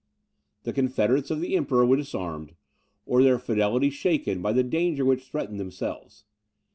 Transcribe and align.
The 0.63 0.73
confederates 0.73 1.29
of 1.29 1.41
the 1.41 1.55
Emperor 1.55 1.85
were 1.85 1.95
disarmed, 1.97 2.55
or 3.05 3.21
their 3.21 3.37
fidelity 3.37 3.91
shaken 3.91 4.41
by 4.41 4.51
the 4.51 4.63
danger 4.63 5.05
which 5.05 5.27
threatened 5.29 5.59
themselves. 5.59 6.23